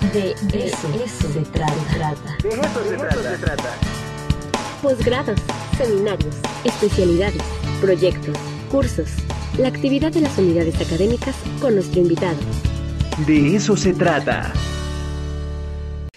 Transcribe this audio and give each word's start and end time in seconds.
De 0.00 0.32
eso, 0.32 1.30
se 1.30 1.40
trata. 1.52 2.36
De 2.42 2.48
eso 2.48 3.22
se 3.22 3.36
trata. 3.36 3.74
Posgrados, 4.82 5.38
seminarios, 5.76 6.36
especialidades, 6.64 7.42
proyectos, 7.82 8.34
cursos. 8.70 9.10
La 9.58 9.68
actividad 9.68 10.10
de 10.10 10.22
las 10.22 10.36
unidades 10.38 10.80
académicas 10.80 11.36
con 11.60 11.74
nuestro 11.74 12.00
invitado. 12.00 12.38
De 13.26 13.54
eso 13.54 13.76
se 13.76 13.92
trata. 13.92 14.52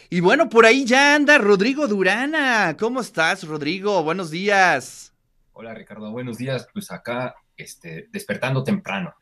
Y 0.09 0.21
bueno, 0.21 0.47
por 0.47 0.65
ahí 0.65 0.86
ya 0.86 1.15
anda 1.15 1.38
Rodrigo 1.38 1.86
Durana. 1.88 2.77
¿Cómo 2.79 3.02
estás, 3.02 3.43
Rodrigo? 3.43 4.02
Buenos 4.02 4.31
días. 4.31 5.13
Hola, 5.52 5.73
Ricardo. 5.73 6.09
Buenos 6.09 6.38
días. 6.38 6.68
Pues 6.73 6.89
acá, 6.89 7.36
este, 7.57 8.07
despertando 8.11 8.63
temprano. 8.63 9.13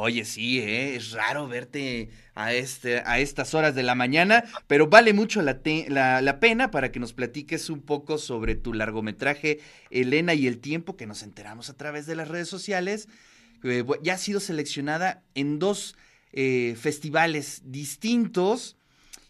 Oye, 0.00 0.24
sí, 0.24 0.60
¿eh? 0.60 0.94
es 0.94 1.10
raro 1.10 1.48
verte 1.48 2.10
a, 2.36 2.54
este, 2.54 3.02
a 3.04 3.18
estas 3.18 3.52
horas 3.54 3.74
de 3.74 3.82
la 3.82 3.96
mañana, 3.96 4.44
pero 4.68 4.86
vale 4.86 5.12
mucho 5.12 5.42
la, 5.42 5.60
la, 6.20 6.38
pena 6.38 6.70
para 6.70 6.92
que 6.92 7.00
nos 7.00 7.12
platiques 7.12 7.68
un 7.68 7.80
poco 7.80 8.16
sobre 8.16 8.54
tu 8.54 8.72
largometraje 8.72 9.58
Elena 9.90 10.34
y 10.34 10.46
el 10.46 10.60
tiempo, 10.60 10.96
que 10.96 11.08
nos 11.08 11.24
enteramos 11.24 11.68
a 11.68 11.76
través 11.76 12.06
de 12.06 12.14
las 12.14 12.28
redes 12.28 12.48
sociales. 12.48 13.08
Ya 14.04 14.14
ha 14.14 14.18
sido 14.18 14.38
seleccionada 14.38 15.24
en 15.34 15.58
dos 15.58 15.96
eh, 16.32 16.76
festivales 16.80 17.62
distintos 17.64 18.76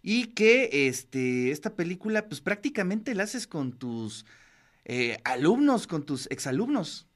y 0.03 0.35
que 0.35 0.87
este, 0.89 1.51
esta 1.51 1.77
película 1.77 2.29
pues 2.29 2.43
prácticamente 2.43 3.15
la 3.15 3.23
haces 3.23 3.47
con 3.47 3.73
tus 3.73 4.27
eh, 4.85 5.17
alumnos, 5.25 5.87
con 5.87 6.05
tus 6.05 6.27
exalumnos. 6.31 7.08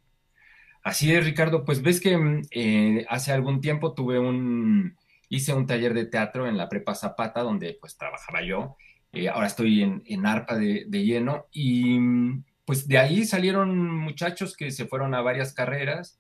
Así 0.83 1.15
es, 1.15 1.25
Ricardo. 1.25 1.65
Pues 1.65 1.83
ves 1.83 2.01
que 2.01 2.17
mm, 2.17 2.43
eh, 2.51 3.07
hace 3.09 3.33
algún 3.33 3.61
tiempo 3.61 3.95
tuve 3.95 4.19
un, 4.19 4.97
hice 5.29 5.55
un 5.55 5.67
taller 5.67 5.95
de 5.95 6.07
teatro 6.07 6.47
en 6.49 6.57
la 6.57 6.69
Prepa 6.69 6.95
Zapata, 6.95 7.43
donde 7.43 7.77
pues 7.81 7.97
trabajaba 7.97 8.43
yo. 8.43 8.77
Eh, 9.13 9.29
ahora 9.29 9.47
estoy 9.47 9.83
en, 9.83 10.27
arpa 10.27 10.57
de, 10.57 10.87
lleno 10.91 11.47
y 11.53 11.99
mm, 11.99 12.45
pues 12.65 12.89
de 12.89 12.99
ahí 12.99 13.25
salieron 13.25 13.97
muchachos 13.99 14.57
que 14.57 14.71
se 14.71 14.87
fueron 14.87 15.15
a 15.15 15.21
varias 15.21 15.53
carreras, 15.53 16.19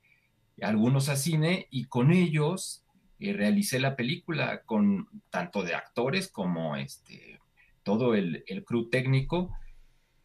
algunos 0.60 1.08
a 1.08 1.16
cine, 1.16 1.66
y 1.70 1.86
con 1.86 2.12
ellos 2.12 2.84
eh, 3.18 3.32
realicé 3.32 3.80
la 3.80 3.96
película 3.96 4.62
con 4.62 5.08
tanto 5.30 5.62
de 5.62 5.74
actores 5.74 6.28
como 6.28 6.76
este, 6.76 7.40
todo 7.82 8.14
el, 8.14 8.44
el 8.46 8.64
crew 8.64 8.90
técnico. 8.90 9.56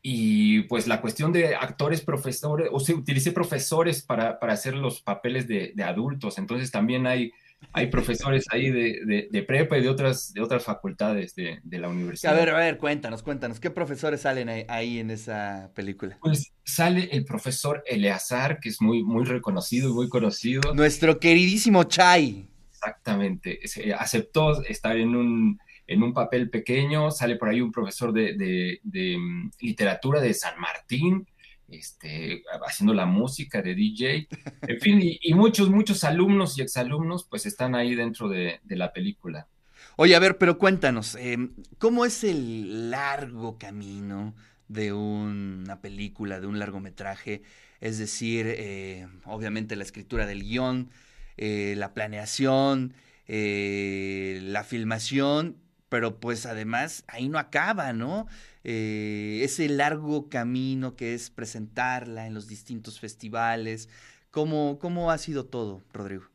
Y 0.10 0.62
pues 0.70 0.88
la 0.88 1.02
cuestión 1.02 1.34
de 1.34 1.54
actores, 1.54 2.00
profesores, 2.00 2.70
o 2.72 2.80
sea, 2.80 2.96
utilicé 2.96 3.34
profesores 3.34 4.02
para, 4.02 4.40
para 4.40 4.54
hacer 4.54 4.74
los 4.74 5.02
papeles 5.02 5.50
de, 5.50 5.74
de, 5.76 5.84
adultos. 5.84 6.38
Entonces 6.38 6.72
también 6.72 7.06
hay, 7.06 7.34
hay 7.74 7.88
profesores 7.92 8.46
ahí 8.50 8.72
de, 8.72 9.28
de, 9.30 9.44
prepa 9.44 9.78
y 9.78 9.82
de 9.82 9.90
otras, 9.90 10.34
de 10.34 10.40
otras 10.40 10.64
facultades 10.64 11.36
de, 11.36 11.60
la 11.72 11.90
universidad. 11.90 12.34
A 12.34 12.40
ver, 12.40 12.50
a 12.52 12.58
ver, 12.58 12.78
cuéntanos, 12.78 13.22
cuéntanos, 13.22 13.60
¿qué 13.60 13.70
profesores 13.70 14.22
salen 14.22 14.48
ahí, 14.70 15.00
en 15.00 15.12
esa 15.12 15.72
película? 15.76 16.18
Pues 16.22 16.54
sale 16.64 17.10
el 17.12 17.26
profesor 17.26 17.84
Eleazar, 17.86 18.62
que 18.62 18.70
es 18.70 18.82
muy, 18.82 19.04
muy 19.04 19.26
reconocido 19.26 19.90
y 19.90 19.94
muy 19.94 20.08
conocido. 20.08 20.74
Nuestro 20.74 21.20
queridísimo 21.20 21.84
Chai. 21.84 22.48
Exactamente, 22.72 23.60
aceptó 24.00 24.64
estar 24.64 24.96
en 24.96 25.18
un 25.18 25.60
en 25.88 26.04
un 26.04 26.14
papel 26.14 26.50
pequeño, 26.50 27.10
sale 27.12 27.38
por 27.38 27.50
ahí 27.50 27.62
un 27.62 27.72
profesor 27.72 28.12
de, 28.12 28.80
mm, 28.84 29.50
literatura 29.62 30.20
de 30.20 30.34
San 30.34 30.60
Martín, 30.60 31.26
este, 31.70 32.44
haciendo 32.66 32.94
la 32.94 33.06
música 33.06 33.62
de 33.62 33.74
DJ, 33.74 34.28
en 34.62 34.80
fin, 34.80 35.00
y, 35.02 35.34
muchos, 35.34 35.70
muchos 35.70 36.04
alumnos 36.04 36.58
y 36.58 36.62
exalumnos 36.62 37.26
pues 37.26 37.46
están 37.46 37.76
ahí 37.76 37.96
dentro 37.96 38.28
de, 38.30 38.60
la 38.68 38.92
película. 38.92 39.48
Oye, 39.96 40.16
a 40.16 40.20
ver, 40.20 40.38
pero 40.38 40.58
cuéntanos, 40.58 41.16
em, 41.16 41.56
¿cómo 41.78 42.06
es 42.06 42.24
el 42.24 42.92
largo 42.92 43.58
camino 43.58 44.36
de 44.68 44.94
una 44.94 45.82
película, 45.82 46.40
de 46.40 46.48
un 46.48 46.60
largometraje? 46.60 47.42
Es 47.80 47.98
decir, 47.98 48.46
eh, 48.48 49.08
obviamente 49.26 49.76
la 49.76 49.84
escritura 49.84 50.26
del 50.26 50.44
guion, 50.44 50.90
eh, 51.38 51.76
la 51.78 51.94
planeación, 51.94 52.94
eh, 53.28 54.40
la 54.42 54.64
filmación 54.64 55.58
pero 55.90 56.20
pues 56.20 56.46
además 56.46 57.04
ahí 57.08 57.30
no 57.30 57.40
acaba, 57.40 57.94
¿no? 57.94 58.28
Eh, 58.64 59.42
ese 59.44 59.70
largo 59.70 60.30
camino 60.30 60.96
que 60.96 61.14
es 61.14 61.30
presentarla 61.30 62.28
en 62.28 62.34
los 62.34 62.48
distintos 62.48 63.00
festivales. 63.00 63.90
¿Cómo, 64.32 64.78
cómo 64.80 65.12
ha 65.12 65.18
sido 65.18 65.46
todo, 65.46 65.84
Rodrigo? 65.94 66.26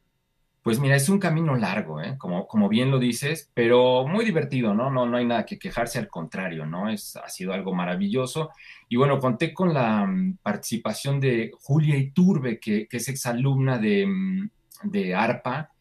Pues 0.63 0.79
mira, 0.79 0.95
es 0.95 1.09
un 1.09 1.19
camino 1.19 1.57
largo, 1.57 2.01
¿eh? 2.01 2.17
como, 2.19 2.47
como 2.47 2.69
bien 2.69 2.93
lo 2.93 3.01
dices, 3.01 3.51
pero 3.53 4.07
muy 4.07 4.25
divertido, 4.25 4.75
¿no? 4.75 4.91
No, 4.91 5.07
no 5.07 5.17
hay 5.17 5.27
nada 5.27 5.45
que 5.45 5.59
quejarse, 5.59 5.99
al 5.99 6.07
contrario, 6.07 6.67
¿no? 6.67 6.89
Es, 6.89 7.17
ha 7.17 7.29
sido 7.29 7.53
algo 7.53 7.75
maravilloso. 7.75 8.51
Y 8.89 8.95
bueno, 8.95 9.19
conté 9.19 9.53
con 9.53 9.75
la 9.75 10.07
mm, 10.07 10.39
participación 10.41 11.19
de 11.19 11.51
Julia 11.61 11.97
Iturbe, 11.97 12.61
que, 12.61 12.87
que 12.87 12.99
es 12.99 13.09
exalumna 13.09 13.77
de, 13.79 14.07
mm, 14.07 14.51
de 14.85 15.15
ARPA, 15.17 15.72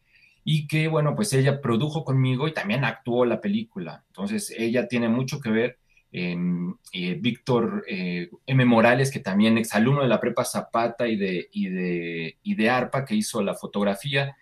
y 0.44 0.66
que, 0.66 0.88
bueno, 0.88 1.14
pues 1.14 1.32
ella 1.32 1.60
produjo 1.60 2.04
conmigo 2.04 2.48
y 2.48 2.54
también 2.54 2.84
actuó 2.84 3.24
la 3.24 3.40
película. 3.40 4.04
Entonces, 4.08 4.52
ella 4.56 4.88
tiene 4.88 5.08
mucho 5.08 5.40
que 5.40 5.50
ver. 5.50 5.78
en 6.14 6.76
eh, 6.92 7.16
Víctor 7.18 7.84
eh, 7.88 8.28
M. 8.46 8.64
Morales, 8.66 9.10
que 9.10 9.20
también 9.20 9.56
es 9.56 9.72
alumno 9.74 10.02
de 10.02 10.08
la 10.08 10.20
Prepa 10.20 10.44
Zapata 10.44 11.08
y 11.08 11.16
de, 11.16 11.48
y 11.52 11.68
de, 11.68 12.38
y 12.42 12.54
de 12.54 12.70
ARPA, 12.70 13.04
que 13.04 13.14
hizo 13.14 13.42
la 13.42 13.54
fotografía. 13.54 14.36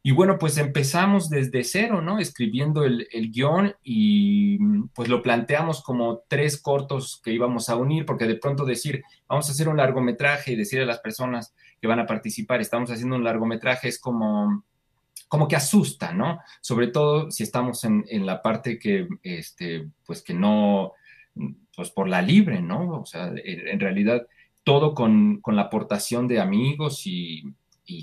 Y 0.00 0.12
bueno, 0.12 0.38
pues 0.38 0.58
empezamos 0.58 1.28
desde 1.28 1.64
cero, 1.64 2.00
¿no? 2.02 2.20
Escribiendo 2.20 2.84
el, 2.84 3.08
el, 3.10 3.32
guion 3.32 3.74
y 3.82 4.58
pues 4.94 5.08
lo 5.08 5.22
planteamos 5.22 5.82
como 5.82 6.22
tres 6.28 6.62
cortos 6.62 7.20
que 7.24 7.32
íbamos 7.32 7.68
a 7.68 7.76
unir, 7.76 8.06
porque 8.06 8.26
de 8.26 8.36
pronto 8.36 8.64
decir, 8.64 9.02
vamos 9.28 9.48
a 9.48 9.52
hacer 9.52 9.68
un 9.68 9.76
largometraje 9.76 10.52
y 10.52 10.56
decir 10.56 10.80
a 10.80 10.86
las 10.86 11.00
personas 11.00 11.52
que 11.80 11.88
van 11.88 11.98
a 11.98 12.06
participar, 12.06 12.60
estamos 12.60 12.90
haciendo 12.90 13.16
un 13.16 13.24
largometraje, 13.24 13.88
es 13.88 13.98
como 13.98 14.64
como 15.28 15.46
que 15.46 15.56
asusta, 15.56 16.12
¿no? 16.12 16.40
Sobre 16.60 16.88
todo 16.88 17.30
si 17.30 17.42
estamos 17.42 17.84
en, 17.84 18.04
la 18.26 18.42
parte 18.42 18.78
que, 18.78 19.06
este, 19.22 19.88
pues 20.04 20.22
que 20.22 20.34
no, 20.34 20.94
pues 21.76 21.90
por 21.90 22.08
la 22.08 22.22
libre, 22.22 22.60
¿no? 22.60 23.00
O 23.00 23.06
sea, 23.06 23.32
en 23.36 23.78
realidad 23.78 24.26
todo 24.68 24.94
con, 24.94 25.40
la 25.46 25.62
aportación 25.62 26.28
de 26.28 26.40
amigos 26.40 27.06
y, 27.06 27.54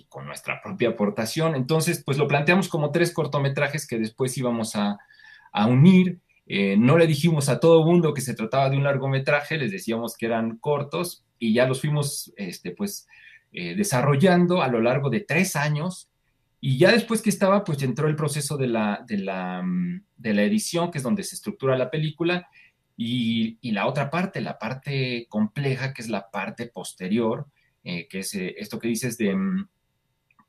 con 0.09 0.25
nuestra 0.25 0.63
propia 0.63 0.89
aportación. 0.89 1.53
Entonces, 1.53 2.01
pues 2.03 2.17
lo 2.17 2.27
planteamos 2.27 2.69
como 2.69 2.89
tres 2.89 3.13
cortometrajes 3.13 3.85
que 3.85 3.99
después 3.99 4.35
íbamos 4.35 4.75
a, 4.75 4.97
unir. 5.67 6.19
Eh, 6.47 6.75
no 6.75 6.97
le 6.97 7.05
dijimos 7.05 7.49
a 7.49 7.59
todo 7.59 7.85
mundo 7.85 8.15
que 8.15 8.21
se 8.21 8.33
trataba 8.33 8.71
de 8.71 8.77
un 8.77 8.83
largometraje, 8.83 9.57
les 9.57 9.71
decíamos 9.71 10.17
que 10.17 10.25
eran 10.25 10.57
cortos 10.57 11.23
y 11.37 11.53
ya 11.53 11.67
los 11.67 11.81
fuimos, 11.81 12.33
este, 12.35 12.71
pues, 12.71 13.07
eh, 13.51 13.75
desarrollando 13.75 14.63
a 14.63 14.67
lo 14.67 14.81
largo 14.81 15.11
de 15.11 15.19
tres 15.21 15.55
años 15.55 16.09
y 16.67 16.79
ya 16.79 16.91
después 16.91 17.21
que 17.21 17.29
estaba, 17.29 17.63
pues 17.63 17.83
entró 17.83 18.07
el 18.07 18.15
proceso 18.15 18.57
de 18.57 18.65
la, 18.65 19.05
de 19.07 19.19
la, 19.19 19.61
mm, 19.61 20.03
de 20.17 20.33
la 20.33 20.41
edición, 20.41 20.89
que 20.89 20.97
es 20.97 21.03
donde 21.03 21.21
se 21.21 21.35
estructura 21.35 21.77
la 21.77 21.91
película, 21.91 22.49
y, 22.97 23.59
y, 23.61 23.69
la 23.69 23.85
otra 23.85 24.09
parte, 24.09 24.41
la 24.41 24.57
parte 24.57 25.27
compleja, 25.29 25.93
que 25.93 26.01
es 26.01 26.09
la 26.09 26.31
parte 26.31 26.65
posterior, 26.65 27.45
eh, 27.83 28.07
que 28.07 28.19
es 28.21 28.33
eh, 28.33 28.55
esto 28.57 28.79
que 28.79 28.87
dices 28.87 29.15
de, 29.19 29.35
mm, 29.35 29.67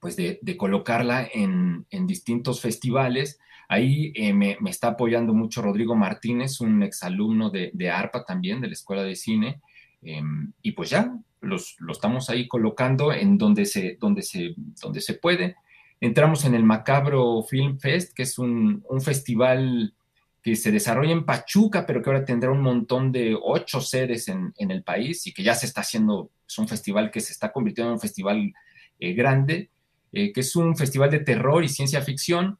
pues 0.00 0.16
de, 0.16 0.38
de 0.41 0.56
colocarla 0.56 1.28
en, 1.31 1.84
en, 1.91 2.06
distintos 2.06 2.62
festivales. 2.62 3.38
Ahí 3.69 4.15
eh, 4.15 4.33
me, 4.33 4.56
me, 4.59 4.71
está 4.71 4.88
apoyando 4.88 5.34
mucho 5.34 5.60
Rodrigo 5.60 5.97
Martínez, 5.97 6.62
un 6.62 6.83
exalumno 6.83 7.50
de, 7.50 7.72
de 7.75 7.91
ARPA 7.91 8.25
también, 8.25 8.62
de 8.62 8.69
la 8.69 8.72
Escuela 8.72 9.03
de 9.03 9.16
Cine. 9.16 9.60
Em, 10.00 10.50
y 10.62 10.72
pues 10.72 10.88
ya, 10.88 11.15
los, 11.43 11.77
lo 11.78 11.93
estamos 11.93 12.31
ahí 12.31 12.48
colocando 12.48 13.12
en 13.12 13.37
donde 13.37 13.66
se, 13.66 13.98
donde 14.00 14.22
se, 14.22 14.54
donde 14.81 15.03
se 15.03 15.12
puede 15.12 15.56
entramos 16.01 16.45
en 16.45 16.55
el 16.55 16.65
Macabro 16.65 17.43
Film 17.43 17.79
Fest, 17.79 18.15
que 18.15 18.25
es 18.25 18.39
un, 18.39 18.84
festival 19.01 19.95
que 20.43 20.57
se 20.57 20.71
desarrolla 20.71 21.12
en 21.12 21.25
Pachuca, 21.25 21.87
pero 21.87 22.03
que 22.03 22.10
ahora 22.10 22.25
tendrá 22.25 22.51
un 22.51 22.63
montón 22.63 23.10
de 23.10 23.37
ocho 23.41 23.81
sedes 23.81 24.28
en, 24.28 24.53
el 24.59 24.83
país 24.83 25.27
y 25.27 25.33
que 25.33 25.43
ya 25.43 25.54
se 25.54 25.66
está 25.66 25.81
haciendo, 25.81 26.31
es 26.47 26.59
un 26.59 26.69
festival 26.69 27.10
que 27.10 27.21
se 27.21 27.33
está 27.33 27.53
convirtiendo 27.53 27.91
en 27.91 27.95
un 27.95 28.01
festival 28.01 28.53
eh, 29.01 29.13
grande, 29.15 29.71
eh, 30.13 30.33
que 30.33 30.41
es 30.41 30.54
un 30.54 30.77
festival 30.77 31.10
de 31.10 31.21
terror 31.21 31.65
y 31.65 31.69
ciencia 31.69 32.01
ficción. 32.03 32.59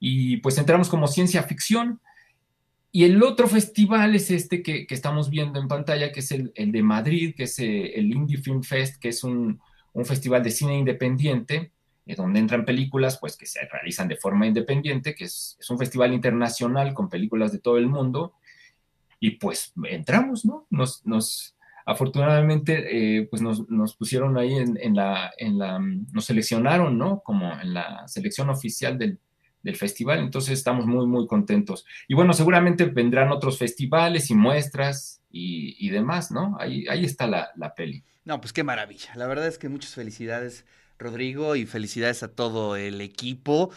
Y 0.00 0.38
pues 0.38 0.56
entramos 0.58 0.88
como 0.88 1.08
ciencia 1.08 1.42
ficción. 1.42 2.00
Y 2.92 3.04
el 3.04 3.22
otro 3.22 3.48
festival 3.48 4.14
es 4.14 4.30
este 4.30 4.62
que, 4.62 4.86
estamos 4.88 5.28
viendo 5.28 5.60
en 5.60 5.68
pantalla, 5.68 6.12
que 6.12 6.20
es 6.20 6.30
el, 6.30 6.52
de 6.54 6.82
Madrid, 6.82 7.34
que 7.36 7.42
es 7.42 7.58
eh, 7.58 7.98
el 7.98 8.10
Indie 8.12 8.38
Film 8.38 8.62
Fest, 8.62 8.96
que 8.98 9.08
es 9.08 9.22
un, 9.24 9.60
un 9.92 10.06
festival 10.06 10.42
de 10.42 10.50
cine 10.50 10.78
independiente 10.78 11.72
eh, 12.08 12.14
donde 12.16 12.40
entran 12.40 12.64
películas 12.64 13.18
pues, 13.20 13.36
que 13.36 13.44
se 13.44 13.60
realizan 13.70 14.08
de 14.08 14.16
forma 14.16 14.46
independiente, 14.46 15.14
que 15.14 15.24
es, 15.24 15.58
un 15.68 15.78
festival 15.78 16.14
internacional 16.14 16.94
con 16.94 17.10
películas 17.10 17.52
de 17.52 17.58
todo 17.58 17.76
el 17.76 17.86
mundo, 17.86 18.32
y 19.20 19.32
pues 19.32 19.74
entramos, 19.84 20.46
¿no? 20.46 20.66
Nos, 20.70 21.04
nos 21.04 21.54
afortunadamente, 21.84 23.18
eh, 23.18 23.26
pues 23.30 23.42
nos, 23.42 23.68
nos, 23.68 23.94
pusieron 23.94 24.38
ahí 24.38 24.54
en, 24.54 24.96
la, 24.96 25.32
en 25.36 25.58
la, 25.58 25.78
nos 25.78 26.24
seleccionaron, 26.24 26.96
¿no? 26.96 27.20
Como 27.20 27.52
en 27.60 27.74
la 27.74 28.08
selección 28.08 28.48
oficial 28.48 28.96
del, 28.96 29.18
del 29.62 29.76
festival, 29.76 30.20
entonces 30.20 30.56
estamos 30.58 30.86
muy, 30.86 31.06
muy 31.06 31.26
contentos. 31.26 31.84
Y 32.06 32.14
bueno, 32.14 32.32
seguramente 32.32 32.86
vendrán 32.86 33.30
otros 33.32 33.58
festivales 33.58 34.30
y 34.30 34.34
muestras 34.34 35.22
y, 35.30 35.90
demás, 35.90 36.30
¿no? 36.30 36.56
Ahí, 36.58 36.86
ahí 36.88 37.04
está 37.04 37.26
la, 37.26 37.50
la 37.56 37.74
peli. 37.74 38.02
No, 38.24 38.40
pues 38.40 38.52
qué 38.52 38.64
maravilla. 38.64 39.14
La 39.14 39.26
verdad 39.26 39.46
es 39.46 39.58
que 39.58 39.68
muchas 39.68 39.94
felicidades, 39.94 40.64
Rodrigo, 40.98 41.56
y 41.56 41.66
felicidades 41.66 42.22
a 42.22 42.28
todo 42.28 42.76
el 42.76 43.00
equipo. 43.00 43.70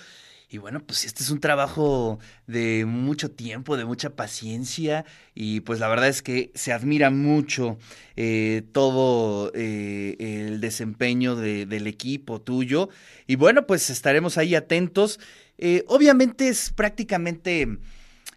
Y 0.53 0.57
bueno, 0.57 0.81
pues 0.85 1.06
este 1.06 1.23
es 1.23 1.29
un 1.29 1.39
trabajo 1.39 2.19
de 2.45 2.83
mucho 2.85 3.31
tiempo, 3.31 3.77
de 3.77 3.85
mucha 3.85 4.18
paciencia 4.18 5.06
y 5.33 5.62
pues 5.62 5.79
la 5.79 5.88
verdad 5.88 6.09
es 6.09 6.21
que 6.21 6.51
se 6.56 6.73
admira 6.73 7.09
mucho 7.09 7.77
eh, 8.18 8.63
todo 8.73 9.53
eh, 9.56 10.18
el 10.19 10.59
desempeño 10.59 11.38
del 11.38 11.88
equipo 11.88 12.41
tuyo. 12.41 12.89
Y 13.27 13.38
bueno, 13.38 13.65
pues 13.65 13.89
estaremos 13.89 14.38
ahí 14.38 14.53
atentos. 14.53 15.21
Eh, 15.57 15.85
obviamente 15.88 16.50
es 16.50 16.71
prácticamente... 16.71 17.77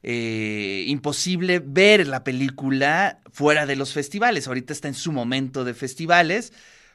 imposible 0.07 1.63
ver 1.65 2.07
la 2.07 2.23
película 2.23 3.21
fuera 3.33 3.65
de 3.65 3.75
los 3.75 3.93
festivales. 3.95 4.47
Ahorita 4.47 4.73
está 4.73 4.87
en 4.87 4.95
su 4.95 5.13
momento 5.13 5.65
de 5.65 5.73
festivales, 5.73 6.53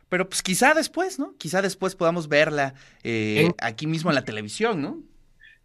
pero 0.10 0.28
pues 0.28 0.42
quizá 0.42 0.74
después, 0.74 1.20
¿no? 1.20 1.36
Quizá 1.38 1.62
después 1.62 1.96
podamos 1.96 2.28
verla 2.28 2.74
aquí 3.60 3.88
mismo 3.88 4.10
en 4.10 4.16
la 4.16 4.26
televisión, 4.26 4.82
¿no? 4.82 4.98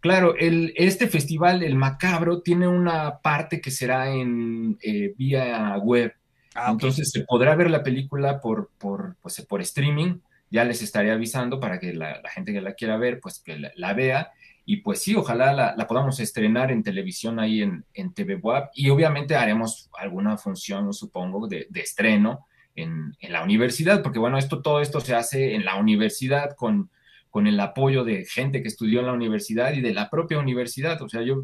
Claro, 0.05 0.35
el, 0.35 0.71
este 0.75 1.07
festival, 1.07 1.63
el 1.63 1.73
Macabro, 1.73 2.43
tiene 2.43 2.67
una 2.67 3.21
parte 3.21 3.59
que 3.59 3.71
será 3.71 4.11
en 4.11 4.77
eh, 4.83 5.15
vía 5.17 5.75
web. 5.79 6.13
Ah, 6.53 6.69
Entonces 6.69 7.09
se 7.09 7.21
podrá 7.21 7.55
ver 7.55 7.71
la 7.71 7.81
película 7.81 8.39
por, 8.39 8.69
por, 8.77 9.15
pues, 9.19 9.43
por 9.49 9.61
streaming. 9.61 10.19
Ya 10.51 10.63
les 10.63 10.83
estaré 10.83 11.11
avisando 11.11 11.59
para 11.59 11.79
que 11.79 11.91
la, 11.91 12.21
gente 12.31 12.53
que 12.53 12.61
la 12.61 12.75
quiera 12.75 12.97
ver, 12.97 13.19
pues 13.19 13.39
que 13.39 13.57
la, 13.73 13.93
vea. 13.93 14.31
Y 14.63 14.77
pues 14.77 15.01
sí, 15.01 15.15
ojalá 15.15 15.75
la, 15.75 15.87
podamos 15.87 16.19
estrenar 16.19 16.71
en 16.71 16.83
televisión 16.83 17.39
ahí 17.39 17.63
en, 17.63 17.83
en 17.95 18.13
TV 18.13 18.35
Web. 18.35 18.65
Y 18.75 18.91
obviamente 18.91 19.35
haremos 19.35 19.89
alguna 19.97 20.37
función, 20.37 20.93
supongo, 20.93 21.47
de, 21.47 21.65
de 21.71 21.79
estreno 21.79 22.45
en, 22.75 23.15
la 23.21 23.43
universidad, 23.43 24.03
porque 24.03 24.19
bueno, 24.19 24.37
esto, 24.37 24.61
todo 24.61 24.81
esto 24.81 24.99
se 24.99 25.15
hace 25.15 25.55
en 25.55 25.65
la 25.65 25.75
universidad 25.75 26.55
con 26.55 26.89
con 27.35 27.47
el 27.47 27.59
apoyo 27.59 28.05
de 28.05 28.23
gente 28.23 28.61
que 28.61 28.69
estudió 28.69 29.01
en 29.01 29.07
la 29.07 29.11
universidad 29.11 29.73
y 29.73 29.81
de 29.81 29.93
la 29.93 30.09
propia 30.09 30.39
universidad. 30.39 31.01
O 31.01 31.09
sea, 31.09 31.21
yo, 31.21 31.43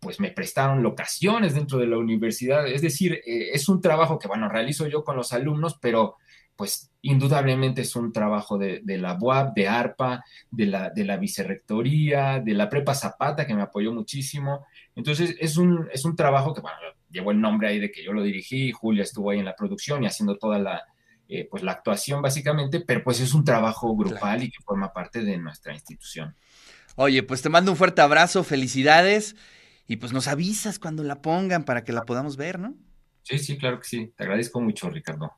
pues 0.00 0.18
me 0.18 0.30
prestaron 0.30 0.82
locaciones 0.82 1.52
dentro 1.52 1.76
de 1.76 1.86
la 1.86 1.98
universidad. 1.98 2.66
Es 2.66 2.80
decir, 2.80 3.20
eh, 3.26 3.50
es 3.52 3.68
un 3.68 3.82
trabajo 3.82 4.18
que, 4.18 4.28
bueno, 4.28 4.48
realizo 4.48 4.86
yo 4.86 5.04
con 5.04 5.16
los 5.16 5.34
alumnos, 5.34 5.76
pero 5.78 6.16
pues 6.56 6.90
indudablemente 7.02 7.82
es 7.82 7.94
un 7.96 8.14
trabajo 8.14 8.56
de, 8.56 8.80
la 8.96 9.18
UAP, 9.20 9.54
de 9.54 9.68
ARPA, 9.68 10.24
de 10.50 10.64
la, 10.64 10.88
de 10.88 11.04
la 11.04 11.18
vicerrectoría, 11.18 12.40
de 12.40 12.54
la 12.54 12.70
Prepa 12.70 12.94
Zapata, 12.94 13.46
que 13.46 13.54
me 13.54 13.60
apoyó 13.60 13.92
muchísimo. 13.92 14.64
Entonces, 14.94 15.36
es 15.38 15.58
un, 15.58 15.86
es 15.92 16.06
un 16.06 16.16
trabajo 16.16 16.54
que, 16.54 16.62
bueno, 16.62 16.78
llevó 17.10 17.30
el 17.32 17.40
nombre 17.40 17.68
ahí 17.68 17.78
de 17.78 17.90
que 17.90 18.02
yo 18.02 18.12
lo 18.12 18.22
dirigí, 18.22 18.72
Julia 18.72 19.02
estuvo 19.02 19.30
ahí 19.30 19.38
en 19.38 19.44
la 19.44 19.56
producción 19.56 20.02
y 20.02 20.06
haciendo 20.06 20.38
toda 20.38 20.58
la, 20.58 20.84
eh, 21.28 21.46
pues 21.50 21.62
la 21.62 21.72
actuación 21.72 22.22
básicamente, 22.22 22.80
pero 22.80 23.02
pues 23.04 23.20
es 23.20 23.34
un 23.34 23.44
trabajo 23.44 23.94
grupal 23.96 24.42
y 24.42 24.50
que 24.50 24.62
forma 24.64 24.92
parte 24.92 25.22
de 25.22 25.36
nuestra 25.38 25.72
institución. 25.72 26.34
Oye, 26.96 27.22
pues 27.22 27.42
te 27.42 27.48
mando 27.48 27.70
un 27.70 27.76
fuerte 27.76 28.02
abrazo, 28.02 28.42
felicidades 28.44 29.36
y 29.86 29.96
pues 29.96 30.12
nos 30.12 30.28
avisas 30.28 30.78
cuando 30.78 31.02
la 31.04 31.22
pongan 31.22 31.64
para 31.64 31.84
que 31.84 31.92
la 31.92 32.02
podamos 32.02 32.36
ver, 32.36 32.58
¿no? 32.58 32.74
Sí, 33.22 33.38
sí, 33.38 33.58
claro 33.58 33.78
que 33.78 33.86
sí. 33.86 34.12
Te 34.16 34.24
agradezco 34.24 34.60
mucho, 34.60 34.90
Ricardo. 34.90 35.32